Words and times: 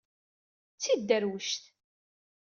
D 0.75 0.77
tidderwect! 0.81 1.63